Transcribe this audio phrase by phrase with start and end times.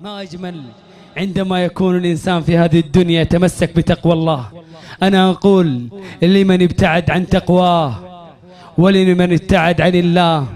[0.00, 0.62] ما أجمل
[1.16, 4.44] عندما يكون الإنسان في هذه الدنيا يتمسك بتقوى الله.
[5.02, 5.88] أنا أقول
[6.22, 7.94] لمن ابتعد عن تقواه
[8.78, 10.46] ولمن ابتعد عن الله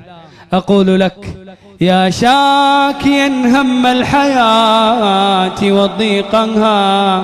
[0.53, 1.37] أقول لك
[1.81, 7.22] يا شاكيا هم الحياة وضيقها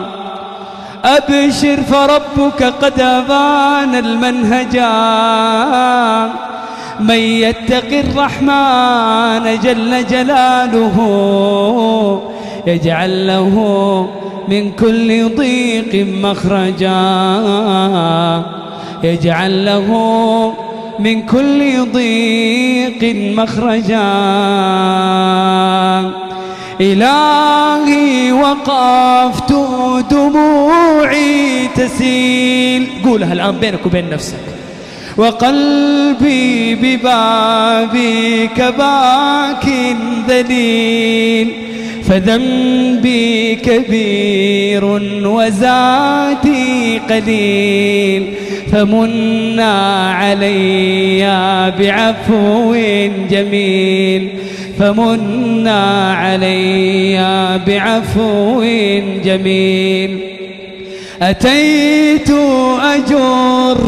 [1.04, 4.88] أبشر فربك قد أبان المنهجا.
[7.00, 10.96] من يتق الرحمن جل جلاله
[12.68, 13.54] يجعل له
[14.48, 17.02] من كل ضيق مخرجا.
[19.04, 19.88] يجعل له
[20.98, 24.08] من كل ضيق مخرجا.
[26.80, 29.52] إلهي وقفت
[30.10, 32.86] دموعي تسيل.
[33.04, 34.44] قولها الآن بينك وبين نفسك.
[35.16, 39.66] وقلبي ببابك باك
[40.28, 41.67] ذليل.
[42.08, 44.84] فذنبي كبير
[45.24, 48.34] وزادي قليل
[48.72, 51.22] فمنا علي
[51.78, 52.74] بعفو
[53.30, 54.28] جميل
[54.78, 57.18] فمنا علي
[57.66, 58.62] بعفو
[59.24, 60.18] جميل.
[61.22, 62.30] أتيت
[62.80, 63.78] أجر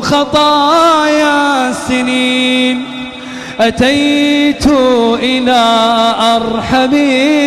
[0.00, 2.95] خطايا السنين
[3.60, 4.66] أتيت
[5.22, 5.64] إلى
[6.36, 6.94] أرحم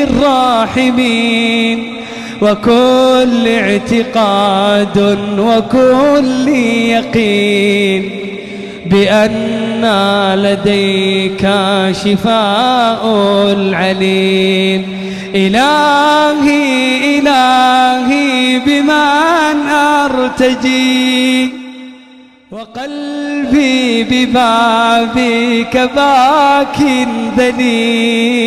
[0.08, 1.94] الراحمين
[2.42, 8.12] وكل اعتقاد وكل يقين
[8.86, 9.86] بأن
[10.36, 11.50] لديك
[11.92, 13.02] شفاء
[13.58, 14.82] العليل.
[15.36, 21.59] إلهي إلهي بمن أرتجي؟
[22.52, 26.78] وقلبي ببابك باك
[27.38, 28.42] ذليل.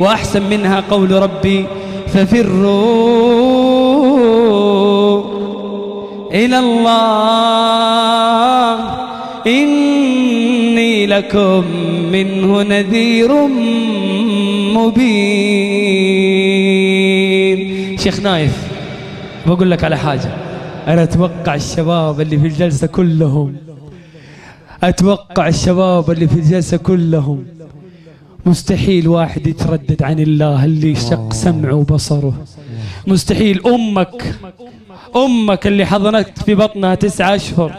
[0.00, 1.66] وأحسن منها قول ربي
[2.06, 2.52] ففروا
[6.32, 6.92] إلى الله.
[9.46, 11.64] إني لكم
[12.12, 13.32] منه نذير
[14.74, 15.58] مبين.
[17.98, 18.52] شيخ نايف
[19.46, 20.51] بقول لك على حاجة.
[20.88, 23.56] أنا أتوقع الشباب اللي في الجلسة كلهم.
[24.82, 27.44] أتوقع الشباب اللي في الجلسة كلهم.
[28.46, 32.44] مستحيل واحد يتردد عن الله اللي شق سمعه وبصره.
[33.06, 34.34] مستحيل أمك
[35.16, 37.74] أمك اللي حضنت في بطنها تسعة أشهر.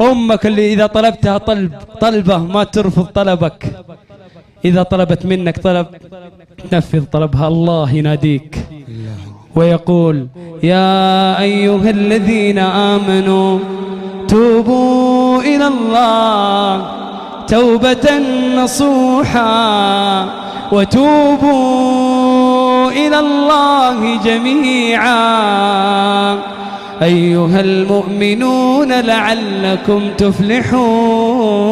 [0.00, 3.84] أمك اللي إذا طلبتها طلب طلبة ما ترفض طلبك.
[4.64, 5.86] إذا طلبت منك طلب
[6.70, 7.48] تنفذ طلبها.
[7.48, 8.58] الله يناديك.
[9.58, 10.26] ويقول
[10.62, 13.58] يا أيها الذين آمنوا
[14.28, 16.86] توبوا إلى الله
[17.48, 18.06] توبة
[18.56, 20.26] نصوحا
[20.72, 21.98] وتوبوا
[22.90, 25.18] إلى الله جميعا.
[27.02, 31.68] أيها المؤمنون لعلكم تفلحون.